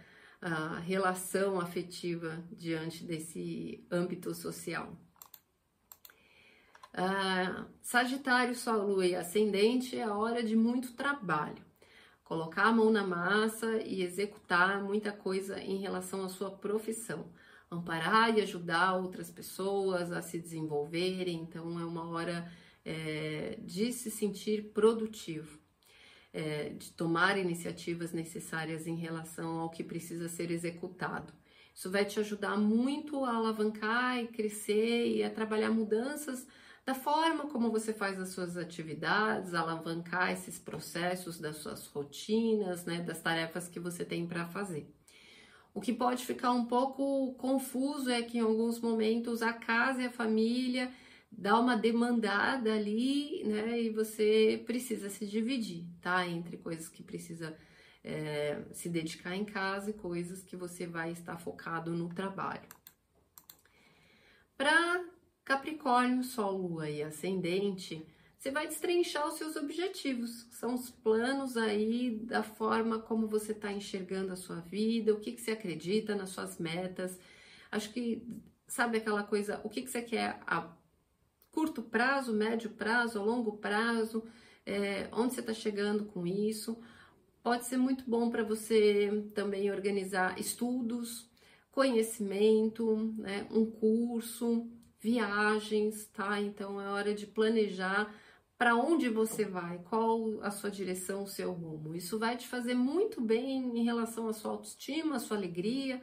relação 0.84 1.60
afetiva 1.60 2.44
diante 2.52 3.02
desse 3.04 3.84
âmbito 3.90 4.34
social. 4.34 4.96
Uh, 6.94 7.66
sagitário, 7.82 8.54
Sol, 8.54 8.86
Lua 8.86 9.04
e 9.04 9.16
Ascendente 9.16 9.98
é 9.98 10.04
a 10.04 10.14
hora 10.14 10.44
de 10.44 10.54
muito 10.54 10.92
trabalho. 10.92 11.62
Colocar 12.22 12.66
a 12.66 12.72
mão 12.72 12.88
na 12.90 13.04
massa 13.04 13.82
e 13.82 14.00
executar 14.00 14.80
muita 14.82 15.10
coisa 15.10 15.60
em 15.60 15.78
relação 15.78 16.24
à 16.24 16.28
sua 16.28 16.52
profissão. 16.52 17.26
Amparar 17.68 18.38
e 18.38 18.40
ajudar 18.40 18.94
outras 18.94 19.28
pessoas 19.28 20.12
a 20.12 20.22
se 20.22 20.38
desenvolverem. 20.38 21.40
Então, 21.40 21.80
é 21.80 21.84
uma 21.84 22.08
hora 22.08 22.50
é, 22.84 23.58
de 23.60 23.92
se 23.92 24.08
sentir 24.08 24.70
produtivo, 24.72 25.58
é, 26.32 26.68
de 26.68 26.92
tomar 26.92 27.36
iniciativas 27.36 28.12
necessárias 28.12 28.86
em 28.86 28.94
relação 28.94 29.58
ao 29.58 29.70
que 29.70 29.82
precisa 29.82 30.28
ser 30.28 30.52
executado. 30.52 31.32
Isso 31.74 31.90
vai 31.90 32.04
te 32.04 32.20
ajudar 32.20 32.56
muito 32.56 33.24
a 33.24 33.34
alavancar 33.34 34.18
e 34.18 34.28
crescer 34.28 35.08
e 35.08 35.24
a 35.24 35.30
trabalhar 35.30 35.70
mudanças 35.70 36.46
da 36.84 36.94
forma 36.94 37.46
como 37.46 37.70
você 37.70 37.94
faz 37.94 38.20
as 38.20 38.28
suas 38.30 38.56
atividades, 38.56 39.54
alavancar 39.54 40.32
esses 40.32 40.58
processos 40.58 41.38
das 41.38 41.56
suas 41.56 41.86
rotinas, 41.86 42.84
né, 42.84 43.00
das 43.00 43.20
tarefas 43.20 43.68
que 43.68 43.80
você 43.80 44.04
tem 44.04 44.26
para 44.26 44.46
fazer. 44.46 44.92
O 45.72 45.80
que 45.80 45.92
pode 45.92 46.24
ficar 46.24 46.52
um 46.52 46.66
pouco 46.66 47.34
confuso 47.34 48.10
é 48.10 48.22
que 48.22 48.38
em 48.38 48.42
alguns 48.42 48.80
momentos 48.80 49.42
a 49.42 49.52
casa 49.52 50.02
e 50.02 50.06
a 50.06 50.10
família 50.10 50.92
dá 51.32 51.58
uma 51.58 51.76
demandada 51.76 52.72
ali, 52.72 53.42
né, 53.44 53.80
e 53.80 53.90
você 53.90 54.62
precisa 54.66 55.08
se 55.08 55.26
dividir, 55.26 55.86
tá, 56.00 56.26
entre 56.28 56.58
coisas 56.58 56.88
que 56.88 57.02
precisa 57.02 57.56
é, 58.04 58.62
se 58.72 58.88
dedicar 58.90 59.34
em 59.34 59.44
casa 59.44 59.90
e 59.90 59.94
coisas 59.94 60.44
que 60.44 60.54
você 60.54 60.86
vai 60.86 61.10
estar 61.10 61.38
focado 61.38 61.90
no 61.92 62.08
trabalho. 62.10 62.68
Para 64.56 65.13
Capricórnio, 65.44 66.22
Sol, 66.22 66.56
Lua 66.56 66.88
e 66.88 67.02
Ascendente, 67.02 68.06
você 68.38 68.50
vai 68.50 68.66
destrinchar 68.66 69.26
os 69.26 69.34
seus 69.34 69.56
objetivos. 69.56 70.46
São 70.50 70.74
os 70.74 70.90
planos 70.90 71.56
aí 71.56 72.18
da 72.24 72.42
forma 72.42 72.98
como 72.98 73.26
você 73.26 73.52
está 73.52 73.72
enxergando 73.72 74.32
a 74.32 74.36
sua 74.36 74.60
vida, 74.60 75.14
o 75.14 75.20
que, 75.20 75.32
que 75.32 75.40
você 75.40 75.52
acredita 75.52 76.14
nas 76.14 76.30
suas 76.30 76.58
metas. 76.58 77.18
Acho 77.70 77.90
que, 77.90 78.22
sabe 78.66 78.98
aquela 78.98 79.22
coisa, 79.22 79.60
o 79.64 79.70
que, 79.70 79.82
que 79.82 79.90
você 79.90 80.02
quer 80.02 80.40
a 80.46 80.70
curto 81.50 81.82
prazo, 81.82 82.34
médio 82.34 82.68
prazo, 82.70 83.22
longo 83.22 83.56
prazo, 83.56 84.24
é, 84.66 85.08
onde 85.12 85.34
você 85.34 85.40
está 85.40 85.54
chegando 85.54 86.04
com 86.04 86.26
isso. 86.26 86.76
Pode 87.42 87.64
ser 87.64 87.76
muito 87.76 88.04
bom 88.08 88.28
para 88.28 88.42
você 88.42 89.30
também 89.34 89.70
organizar 89.70 90.38
estudos, 90.38 91.30
conhecimento, 91.70 93.14
né, 93.16 93.46
um 93.50 93.64
curso, 93.64 94.68
viagens, 95.04 96.06
tá? 96.06 96.40
Então 96.40 96.80
é 96.80 96.88
hora 96.88 97.14
de 97.14 97.26
planejar 97.26 98.10
para 98.56 98.74
onde 98.74 99.10
você 99.10 99.44
vai, 99.44 99.78
qual 99.90 100.40
a 100.40 100.50
sua 100.50 100.70
direção, 100.70 101.24
o 101.24 101.28
seu 101.28 101.52
rumo. 101.52 101.94
Isso 101.94 102.18
vai 102.18 102.38
te 102.38 102.48
fazer 102.48 102.74
muito 102.74 103.20
bem 103.20 103.78
em 103.78 103.84
relação 103.84 104.26
à 104.28 104.32
sua 104.32 104.52
autoestima, 104.52 105.16
à 105.16 105.18
sua 105.18 105.36
alegria, 105.36 106.00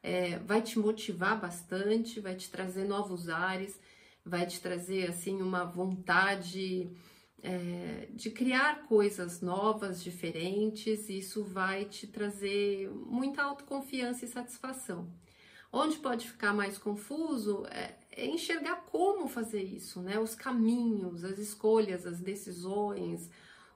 é, 0.00 0.38
vai 0.38 0.62
te 0.62 0.78
motivar 0.78 1.40
bastante, 1.40 2.20
vai 2.20 2.36
te 2.36 2.48
trazer 2.48 2.84
novos 2.84 3.28
ares, 3.28 3.80
vai 4.24 4.46
te 4.46 4.60
trazer 4.60 5.10
assim 5.10 5.42
uma 5.42 5.64
vontade 5.64 6.88
é, 7.42 8.08
de 8.12 8.30
criar 8.30 8.84
coisas 8.84 9.40
novas, 9.40 10.00
diferentes. 10.02 11.08
Isso 11.08 11.42
vai 11.42 11.86
te 11.86 12.06
trazer 12.06 12.88
muita 12.90 13.42
autoconfiança 13.42 14.24
e 14.24 14.28
satisfação. 14.28 15.23
Onde 15.76 15.96
pode 15.96 16.30
ficar 16.30 16.54
mais 16.54 16.78
confuso 16.78 17.66
é, 17.66 17.96
é 18.12 18.24
enxergar 18.24 18.76
como 18.92 19.26
fazer 19.26 19.60
isso, 19.60 20.00
né? 20.00 20.20
Os 20.20 20.32
caminhos, 20.32 21.24
as 21.24 21.36
escolhas, 21.36 22.06
as 22.06 22.20
decisões, 22.20 23.28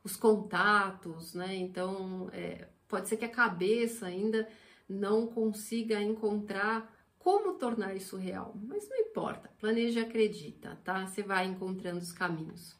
os 0.05 0.15
contatos, 0.15 1.35
né? 1.35 1.57
Então, 1.57 2.31
é, 2.33 2.69
pode 2.87 3.09
ser 3.09 3.17
que 3.17 3.25
a 3.25 3.29
cabeça 3.29 4.07
ainda 4.07 4.49
não 4.89 5.27
consiga 5.27 6.01
encontrar 6.01 6.89
como 7.19 7.55
tornar 7.55 7.97
isso 7.97 8.17
real, 8.17 8.55
mas 8.63 8.89
não 8.89 8.97
importa, 8.99 9.51
planeja 9.59 9.99
e 9.99 10.05
acredita, 10.05 10.79
tá? 10.85 11.05
Você 11.05 11.25
vai 11.25 11.47
encontrando 11.47 11.99
os 11.99 12.13
caminhos. 12.13 12.77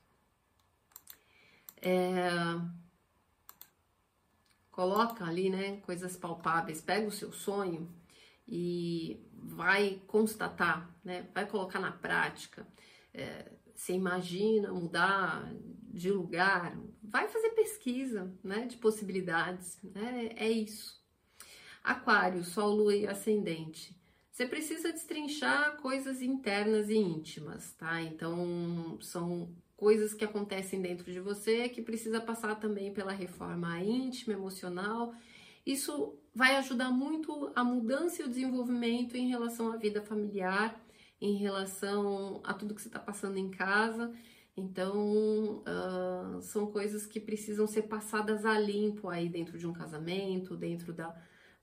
É... 1.83 2.31
Coloca 4.71 5.25
ali, 5.25 5.51
né, 5.51 5.79
coisas 5.79 6.17
palpáveis, 6.17 6.81
pega 6.81 7.09
o 7.09 7.11
seu 7.11 7.33
sonho 7.33 7.98
e 8.49 9.21
vai 9.35 10.01
constatar, 10.07 10.91
né? 11.05 11.29
vai 11.35 11.47
colocar 11.47 11.79
na 11.79 11.93
prática. 11.93 12.67
É, 13.13 13.53
você 13.75 13.93
imagina 13.93 14.73
mudar 14.73 15.53
de 15.91 16.11
lugar, 16.11 16.77
vai 17.03 17.29
fazer 17.29 17.51
pesquisa 17.51 18.33
né, 18.43 18.67
de 18.67 18.77
possibilidades, 18.77 19.79
né? 19.83 20.31
é 20.37 20.51
isso. 20.51 20.99
Aquário, 21.85 22.43
Sol, 22.43 22.75
Lua 22.75 22.95
e 22.95 23.07
Ascendente. 23.07 23.97
Você 24.33 24.47
precisa 24.47 24.93
destrinchar 24.93 25.77
coisas 25.79 26.23
internas 26.23 26.89
e 26.89 26.97
íntimas, 26.97 27.73
tá? 27.73 28.01
Então, 28.03 28.97
são 29.01 29.53
coisas 29.77 30.15
que 30.15 30.25
acontecem 30.25 30.81
dentro 30.81 31.11
de 31.11 31.19
você 31.19 31.69
que 31.69 31.83
precisa 31.83 32.21
passar 32.21 32.55
também 32.57 32.93
pela 32.93 33.13
reforma 33.13 33.81
íntima, 33.81 34.35
emocional 34.35 35.15
isso 35.69 36.17
vai 36.35 36.57
ajudar 36.57 36.91
muito 36.91 37.51
a 37.55 37.65
mudança 37.65 38.23
e 38.23 38.25
o 38.25 38.29
desenvolvimento 38.29 39.17
em 39.17 39.29
relação 39.29 39.73
à 39.73 39.77
vida 39.77 40.03
familiar, 40.03 40.81
em 41.21 41.37
relação 41.37 42.41
a 42.45 42.55
tudo 42.55 42.75
que 42.75 42.83
você 42.83 42.89
está 42.89 43.01
passando 43.01 43.37
em 43.37 43.51
casa. 43.51 44.13
Então, 44.57 45.63
uh, 45.63 46.43
são 46.43 46.67
coisas 46.67 47.07
que 47.07 47.21
precisam 47.21 47.67
ser 47.67 47.83
passadas 47.83 48.45
a 48.45 48.59
limpo 48.59 49.09
aí 49.09 49.29
dentro 49.29 49.57
de 49.57 49.67
um 49.67 49.73
casamento, 49.73 50.57
dentro 50.57 50.93
da, 50.93 51.15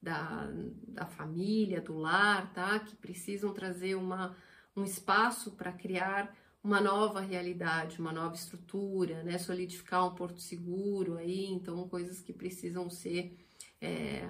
da, 0.01 0.49
da 0.87 1.05
família, 1.05 1.81
do 1.81 1.97
lar, 1.97 2.53
tá? 2.53 2.79
Que 2.79 2.95
precisam 2.95 3.53
trazer 3.53 3.95
uma, 3.95 4.35
um 4.75 4.83
espaço 4.83 5.51
para 5.51 5.73
criar 5.73 6.33
uma 6.63 6.79
nova 6.81 7.19
realidade, 7.19 7.99
uma 7.99 8.13
nova 8.13 8.35
estrutura, 8.35 9.23
né? 9.23 9.37
Solidificar 9.37 10.07
um 10.07 10.15
porto 10.15 10.39
seguro 10.39 11.17
aí, 11.17 11.45
então 11.47 11.87
coisas 11.89 12.21
que 12.21 12.31
precisam 12.31 12.89
ser 12.89 13.44
é, 13.81 14.27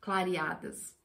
clareadas. 0.00 0.96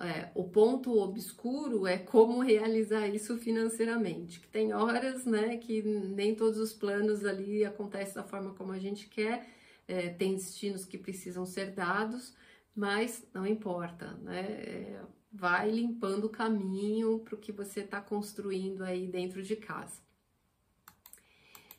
é, 0.00 0.30
o 0.34 0.44
ponto 0.48 0.96
obscuro 0.98 1.86
é 1.86 1.98
como 1.98 2.40
realizar 2.40 3.08
isso 3.08 3.36
financeiramente. 3.38 4.40
Que 4.40 4.48
tem 4.48 4.72
horas, 4.72 5.24
né, 5.26 5.56
que 5.56 5.82
nem 5.82 6.34
todos 6.34 6.58
os 6.58 6.72
planos 6.72 7.24
ali 7.24 7.64
acontecem 7.64 8.14
da 8.14 8.24
forma 8.24 8.54
como 8.54 8.72
a 8.72 8.78
gente 8.78 9.08
quer, 9.08 9.48
é, 9.88 10.10
tem 10.10 10.34
destinos 10.34 10.84
que 10.84 10.98
precisam 10.98 11.44
ser 11.46 11.72
dados, 11.72 12.34
mas 12.74 13.26
não 13.34 13.46
importa, 13.46 14.12
né? 14.22 14.40
É, 14.40 15.02
vai 15.32 15.70
limpando 15.70 16.24
o 16.24 16.30
caminho 16.30 17.18
para 17.20 17.34
o 17.34 17.38
que 17.38 17.52
você 17.52 17.80
está 17.80 18.00
construindo 18.00 18.82
aí 18.82 19.06
dentro 19.06 19.42
de 19.42 19.56
casa. 19.56 20.00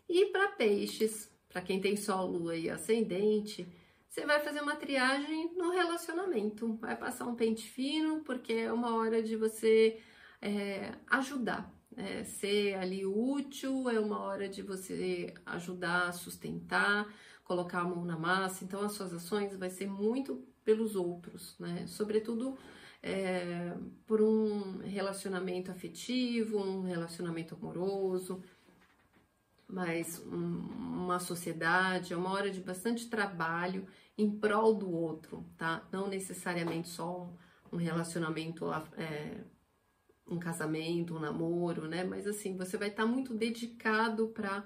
E 0.08 0.28
para 0.28 0.49
peixes, 0.49 1.32
para 1.47 1.62
quem 1.62 1.80
tem 1.80 1.95
sol, 1.95 2.28
lua 2.28 2.56
e 2.56 2.69
ascendente, 2.69 3.67
você 4.10 4.26
vai 4.26 4.39
fazer 4.39 4.62
uma 4.62 4.76
triagem 4.76 5.54
no 5.56 5.69
relacionamento. 5.69 6.76
Vai 6.78 6.98
passar 6.98 7.26
um 7.26 7.36
pente 7.36 7.69
fino, 7.69 8.22
porque 8.24 8.54
é 8.54 8.74
uma 8.74 8.95
hora 8.95 9.22
de 9.22 9.36
você 9.36 10.02
é, 10.41 10.93
ajudar, 11.08 11.72
é, 11.95 12.24
ser 12.24 12.74
ali 12.76 13.06
útil, 13.06 13.88
é 13.88 14.00
uma 14.00 14.19
hora 14.19 14.50
de 14.50 14.63
você 14.63 15.34
ajudar 15.45 16.12
sustentar, 16.13 17.08
colocar 17.43 17.82
a 17.82 17.84
mão 17.84 18.04
na 18.04 18.17
massa. 18.17 18.63
Então, 18.63 18.82
as 18.82 18.93
suas 18.93 19.13
ações 19.13 19.56
vai 19.56 19.69
ser 19.69 19.88
muito 19.88 20.43
pelos 20.65 20.95
outros, 20.95 21.56
né? 21.60 21.86
Sobretudo 21.88 22.58
é, 23.04 23.76
por 24.08 24.22
um 24.22 24.80
relacionamento 24.80 25.72
afetivo, 25.72 26.58
um 26.58 26.82
relacionamento 26.82 27.56
amoroso, 27.56 28.41
mas 29.70 30.18
uma 30.26 31.20
sociedade, 31.20 32.12
é 32.12 32.18
uma 32.18 32.32
hora 32.32 32.50
de 32.50 32.60
bastante 32.60 33.08
trabalho 33.08 33.88
em 34.18 34.30
prol 34.40 34.74
do 34.74 34.92
outro, 34.92 35.46
tá? 35.56 35.88
Não 35.92 36.08
necessariamente 36.08 36.90
só 36.90 37.24
um, 37.72 37.76
um 37.76 37.78
relacionamento, 37.78 38.66
é, 38.98 39.46
um 40.28 40.40
casamento, 40.40 41.16
um 41.16 41.20
namoro, 41.20 41.88
né? 41.88 42.04
Mas 42.04 42.26
assim, 42.26 42.58
você 42.58 42.78
vai 42.78 42.90
estar 42.90 43.04
tá 43.04 43.10
muito 43.10 43.34
dedicado 43.36 44.30
para 44.30 44.66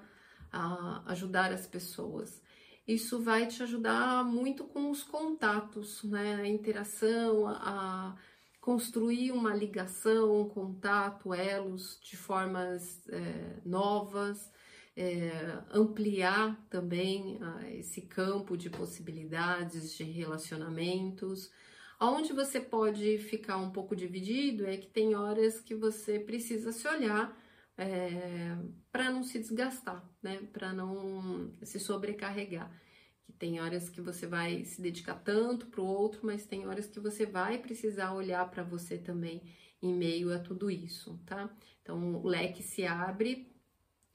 ajudar 1.06 1.52
as 1.52 1.66
pessoas. 1.66 2.42
Isso 2.86 3.20
vai 3.20 3.46
te 3.46 3.62
ajudar 3.62 4.24
muito 4.24 4.64
com 4.64 4.90
os 4.90 5.02
contatos, 5.02 6.02
né? 6.04 6.36
A 6.36 6.48
interação, 6.48 7.46
a, 7.46 8.16
construir 8.60 9.32
uma 9.32 9.54
ligação, 9.54 10.40
um 10.40 10.48
contato, 10.48 11.34
elos 11.34 12.00
de 12.02 12.16
formas 12.16 13.06
é, 13.08 13.60
novas 13.64 14.50
é, 14.96 15.58
ampliar 15.72 16.56
também 16.70 17.36
uh, 17.42 17.66
esse 17.72 18.02
campo 18.02 18.56
de 18.56 18.70
possibilidades 18.70 19.92
de 19.96 20.04
relacionamentos. 20.04 21.50
Onde 22.00 22.32
você 22.32 22.60
pode 22.60 23.18
ficar 23.18 23.56
um 23.56 23.70
pouco 23.70 23.96
dividido 23.96 24.66
é 24.66 24.76
que 24.76 24.86
tem 24.86 25.14
horas 25.14 25.60
que 25.60 25.74
você 25.74 26.18
precisa 26.18 26.72
se 26.72 26.86
olhar 26.86 27.36
é, 27.76 28.56
para 28.92 29.10
não 29.10 29.22
se 29.22 29.38
desgastar, 29.38 30.08
né? 30.22 30.40
Para 30.52 30.72
não 30.72 31.52
se 31.62 31.80
sobrecarregar. 31.80 32.70
Que 33.24 33.32
tem 33.32 33.60
horas 33.60 33.88
que 33.88 34.00
você 34.00 34.26
vai 34.26 34.64
se 34.64 34.80
dedicar 34.82 35.14
tanto 35.14 35.66
para 35.66 35.80
o 35.80 35.86
outro, 35.86 36.20
mas 36.24 36.46
tem 36.46 36.66
horas 36.66 36.86
que 36.86 37.00
você 37.00 37.24
vai 37.26 37.58
precisar 37.58 38.12
olhar 38.12 38.48
para 38.50 38.62
você 38.62 38.98
também 38.98 39.42
em 39.82 39.94
meio 39.94 40.32
a 40.32 40.38
tudo 40.38 40.70
isso, 40.70 41.18
tá? 41.26 41.50
Então 41.82 42.16
o 42.16 42.26
leque 42.26 42.62
se 42.62 42.86
abre 42.86 43.53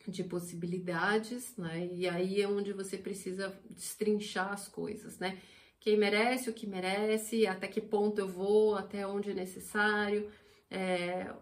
de 0.07 0.23
possibilidades, 0.23 1.55
né? 1.57 1.89
E 1.93 2.07
aí 2.07 2.41
é 2.41 2.47
onde 2.47 2.73
você 2.73 2.97
precisa 2.97 3.53
destrinchar 3.69 4.51
as 4.53 4.67
coisas, 4.67 5.19
né? 5.19 5.39
Quem 5.79 5.97
merece, 5.97 6.49
o 6.49 6.53
que 6.53 6.67
merece, 6.67 7.47
até 7.47 7.67
que 7.67 7.81
ponto 7.81 8.19
eu 8.19 8.27
vou, 8.27 8.75
até 8.75 9.07
onde 9.07 9.31
é 9.31 9.33
necessário, 9.33 10.29
é, 10.69 11.33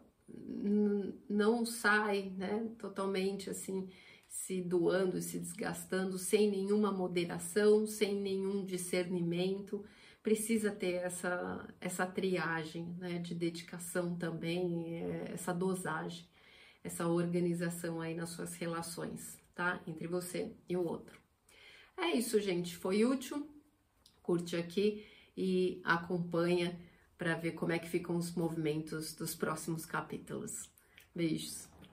não 1.30 1.65
sai, 1.65 2.32
né? 2.38 2.70
Totalmente 2.78 3.50
assim, 3.50 3.89
se 4.28 4.62
doando, 4.62 5.22
se 5.22 5.39
desgastando, 5.39 6.17
sem 6.17 6.50
nenhuma 6.50 6.91
moderação, 6.91 7.86
sem 7.88 8.15
nenhum 8.15 8.65
discernimento. 8.65 9.84
Precisa 10.22 10.72
ter 10.72 10.96
essa, 10.96 11.67
essa 11.80 12.06
triagem, 12.06 12.96
né? 13.00 13.20
De 13.20 13.34
dedicação 13.34 14.15
também, 14.15 14.96
é, 14.96 15.32
essa 15.34 15.54
dosagem 15.54 16.26
essa 16.88 17.06
organização 17.06 18.00
aí 18.02 18.15
nas 18.15 18.30
suas 18.30 18.56
relações, 18.56 19.38
tá? 19.54 19.80
Entre 19.86 20.08
você 20.08 20.52
e 20.69 20.76
o 20.76 20.84
outro. 20.84 21.19
É 21.97 22.12
isso, 22.12 22.39
gente. 22.39 22.76
Foi 22.78 23.04
útil? 23.04 23.47
Curte 24.23 24.56
aqui 24.56 25.06
e 25.36 25.82
acompanha 25.84 26.80
para 27.17 27.36
ver 27.36 27.52
como 27.52 27.73
é 27.73 27.80
que 27.80 27.89
ficam 27.89 28.15
os 28.15 28.34
movimentos 28.34 29.13
dos 29.13 29.36
próximos 29.36 29.86
capítulos. 29.86 30.69
Beijos! 31.13 31.77